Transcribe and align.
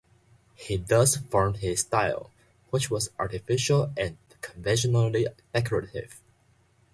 He 0.55 0.77
thus 0.77 1.15
formed 1.17 1.57
his 1.57 1.81
style, 1.81 2.31
which 2.71 2.89
was 2.89 3.11
artificial 3.19 3.93
and 3.95 4.17
conventionally 4.41 5.27
decorative. 5.53 6.19